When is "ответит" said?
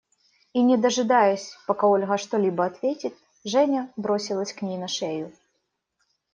2.65-3.15